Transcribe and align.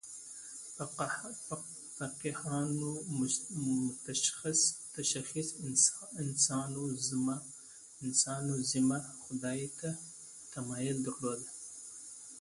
فقیهانو 1.97 2.91
متشخص 3.85 4.61
انسانوزمه 8.03 8.97
خدای 9.23 9.65
ته 9.79 9.89
تمایل 10.53 10.97
درلود. 11.05 11.41